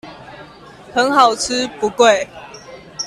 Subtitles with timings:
[0.91, 2.27] 很好吃不貴